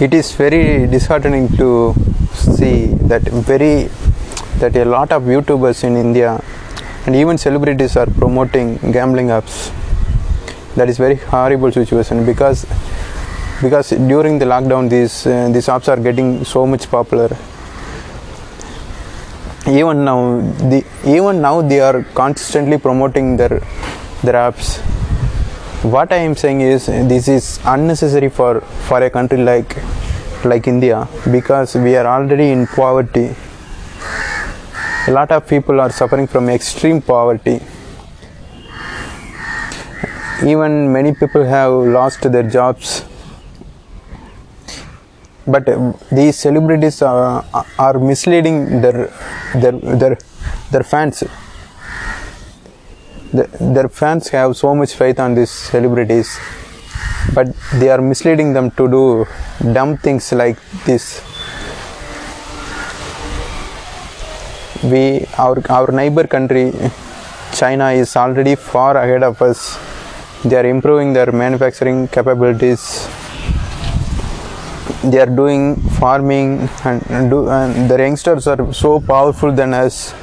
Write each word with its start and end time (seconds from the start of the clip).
it 0.00 0.14
is 0.14 0.32
very 0.32 0.86
disheartening 0.86 1.48
to 1.60 1.94
see 2.32 2.86
that 3.12 3.22
very 3.22 3.88
that 4.60 4.76
a 4.76 4.84
lot 4.84 5.10
of 5.16 5.22
youtubers 5.34 5.82
in 5.88 5.96
india 5.96 6.30
and 7.08 7.16
even 7.16 7.36
celebrities 7.44 7.96
are 8.00 8.08
promoting 8.22 8.66
gambling 8.96 9.28
apps. 9.28 9.54
That 10.76 10.88
is 10.90 10.98
very 10.98 11.16
horrible 11.16 11.72
situation 11.72 12.26
because 12.26 12.66
because 13.62 13.88
during 14.12 14.38
the 14.38 14.44
lockdown 14.44 14.90
these 14.94 15.14
uh, 15.26 15.48
these 15.54 15.68
apps 15.74 15.88
are 15.92 16.00
getting 16.08 16.44
so 16.44 16.66
much 16.66 16.84
popular. 16.90 17.30
Even 19.66 20.04
now 20.04 20.18
the 20.72 20.84
even 21.16 21.40
now 21.40 21.56
they 21.62 21.80
are 21.80 22.02
constantly 22.22 22.78
promoting 22.86 23.36
their 23.38 23.54
their 24.26 24.38
apps 24.46 24.68
what 25.82 26.12
i 26.12 26.16
am 26.16 26.34
saying 26.34 26.60
is 26.60 26.86
this 26.86 27.28
is 27.28 27.60
unnecessary 27.64 28.28
for 28.28 28.60
for 28.88 29.00
a 29.00 29.08
country 29.08 29.38
like 29.38 29.76
like 30.44 30.66
india 30.66 31.06
because 31.30 31.76
we 31.76 31.94
are 31.96 32.06
already 32.06 32.50
in 32.50 32.66
poverty. 32.66 33.34
A 35.06 35.10
lot 35.10 35.30
of 35.32 35.46
people 35.48 35.80
are 35.80 35.90
suffering 35.90 36.26
from 36.26 36.48
extreme 36.48 37.00
poverty. 37.00 37.60
Even 40.44 40.92
many 40.92 41.14
people 41.14 41.44
have 41.44 41.72
lost 41.72 42.22
their 42.30 42.42
jobs. 42.42 43.04
But 45.46 45.68
uh, 45.68 45.92
these 46.12 46.36
celebrities 46.36 47.02
are, 47.02 47.44
are 47.78 47.98
misleading 47.98 48.80
their 48.82 49.12
their 49.54 49.72
their, 49.72 50.18
their 50.70 50.82
fans 50.82 51.24
the, 53.32 53.44
their 53.60 53.88
fans 53.88 54.28
have 54.28 54.56
so 54.56 54.74
much 54.74 54.94
faith 54.94 55.20
on 55.20 55.34
these 55.34 55.50
celebrities 55.50 56.38
but 57.34 57.48
they 57.74 57.88
are 57.90 58.00
misleading 58.00 58.52
them 58.52 58.70
to 58.78 58.88
do 58.88 59.26
dumb 59.72 59.96
things 59.98 60.32
like 60.32 60.58
this. 60.86 61.22
We 64.82 65.26
our 65.36 65.58
our 65.76 65.90
neighbor 66.00 66.26
country 66.26 66.72
china 67.52 67.90
is 67.90 68.16
already 68.16 68.54
far 68.54 68.96
ahead 68.96 69.22
of 69.22 69.42
us. 69.42 69.78
They 70.44 70.56
are 70.56 70.66
improving 70.66 71.12
their 71.12 71.30
manufacturing 71.32 72.08
capabilities. 72.08 72.82
They 75.02 75.20
are 75.20 75.32
doing 75.42 75.76
farming 76.00 76.68
and, 76.84 77.30
do 77.30 77.48
and 77.48 77.90
their 77.90 78.00
youngsters 78.06 78.46
are 78.46 78.72
so 78.72 79.00
powerful 79.00 79.52
than 79.52 79.74
us 79.74 80.14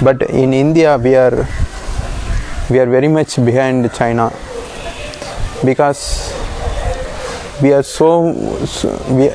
but 0.00 0.22
in 0.30 0.52
india 0.52 0.96
we 0.96 1.14
are 1.16 1.46
we 2.70 2.78
are 2.78 2.86
very 2.86 3.08
much 3.08 3.36
behind 3.44 3.90
china. 3.94 4.30
Because 5.64 6.32
we 7.62 7.72
are 7.72 7.82
so, 7.82 8.32
so 8.66 8.88
we, 9.08 9.26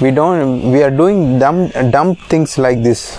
we 0.00 0.14
don't 0.14 0.70
we 0.70 0.82
are 0.82 0.90
doing 0.90 1.38
dumb 1.38 1.68
dumb 1.90 2.14
things 2.14 2.58
like 2.58 2.82
this. 2.82 3.16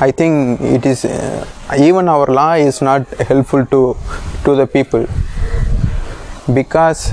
I 0.00 0.10
think 0.10 0.60
it 0.60 0.84
is 0.84 1.04
uh, 1.04 1.46
even 1.78 2.08
our 2.08 2.26
law 2.26 2.54
is 2.54 2.82
not 2.82 3.06
helpful 3.30 3.64
to 3.66 3.96
to 4.44 4.54
the 4.56 4.66
people 4.66 5.06
because 6.54 7.10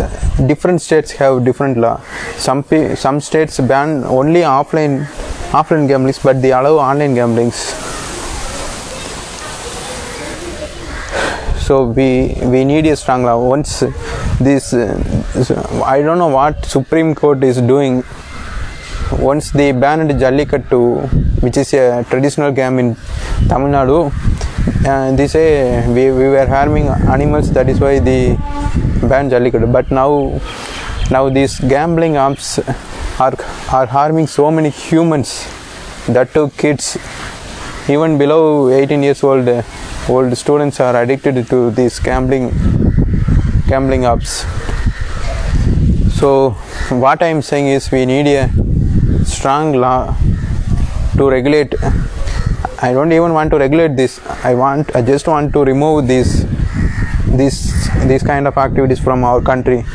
different 0.48 0.82
states 0.82 1.12
have 1.12 1.44
different 1.44 1.78
law. 1.78 2.00
Some 2.38 2.64
some 2.96 3.20
states 3.20 3.60
ban 3.60 4.04
only 4.04 4.42
offline 4.42 5.06
offline 5.52 5.88
gamblings 5.88 6.20
but 6.20 6.42
they 6.42 6.52
allow 6.52 6.76
online 6.78 7.16
gamblings. 7.16 7.60
So 11.66 11.86
we 11.86 12.36
we 12.54 12.66
need 12.66 12.86
a 12.88 12.96
strong 12.96 13.24
law. 13.24 13.38
Once 13.56 13.84
this 14.40 14.74
i 15.96 16.02
don't 16.02 16.20
know 16.24 16.34
what 16.40 16.66
supreme 16.66 17.16
court 17.16 17.44
is 17.44 17.60
doing. 17.62 18.04
Once 19.30 19.52
they 19.52 19.72
banned 19.72 20.12
jallikattu 20.24 20.82
which 21.44 21.58
is 21.58 21.74
a 21.74 22.04
traditional 22.10 22.52
game 22.52 22.78
in 22.84 22.90
tamil 23.50 23.72
nadu 23.78 23.98
uh, 24.86 25.12
they 25.16 25.28
say 25.28 25.46
we, 25.88 26.12
we 26.20 26.28
were 26.36 26.46
harming 26.46 26.88
animals 27.16 27.52
that 27.52 27.70
is 27.70 27.80
why 27.86 28.00
they 28.10 28.22
banned 29.12 29.32
jallikattu 29.36 29.70
but 29.78 29.90
now 30.00 30.12
now 31.16 31.24
these 31.38 31.56
gambling 31.74 32.16
apps 32.28 32.48
are 33.26 33.36
are 33.80 33.88
harming 33.98 34.28
so 34.40 34.46
many 34.58 34.72
humans 34.86 35.32
that 36.16 36.32
kids 36.62 36.86
even 37.96 38.18
below 38.18 38.70
18 38.70 39.04
years 39.08 39.22
old 39.30 39.50
old 40.14 40.38
students 40.44 40.80
are 40.86 40.96
addicted 41.02 41.36
to 41.52 41.60
these 41.72 41.98
gambling 42.08 42.46
gambling 43.68 44.04
apps. 44.12 44.32
So 46.20 46.30
what 47.04 47.22
i 47.24 47.28
am 47.28 47.42
saying 47.42 47.68
is 47.68 47.92
we 47.92 48.06
need 48.06 48.28
a 48.28 48.50
strong 49.26 49.74
law 49.74 50.16
to 51.18 51.30
regulate 51.30 51.74
i 52.86 52.92
don't 52.96 53.14
even 53.14 53.32
want 53.34 53.50
to 53.50 53.58
regulate 53.58 53.96
this. 53.96 54.20
I 54.44 54.54
want 54.56 54.94
i 54.96 55.02
just 55.02 55.28
want 55.28 55.54
to 55.54 55.64
remove 55.64 56.08
these 56.08 56.32
these 57.42 57.60
these 58.10 58.24
kind 58.32 58.46
of 58.48 58.58
activities 58.58 59.00
from 59.00 59.24
our 59.24 59.42
country. 59.42 59.86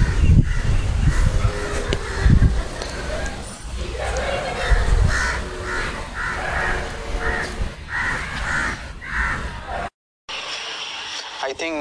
I 11.48 11.52
think 11.60 11.78